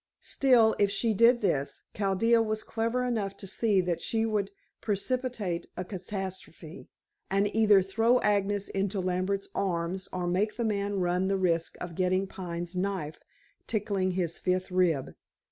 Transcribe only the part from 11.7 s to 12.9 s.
of getting Pine's